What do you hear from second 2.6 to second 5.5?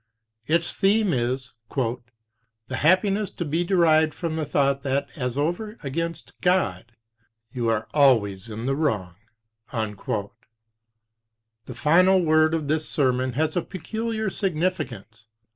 happiness to be derived from the thought that as